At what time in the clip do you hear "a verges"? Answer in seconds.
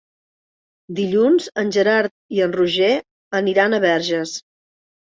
3.73-4.39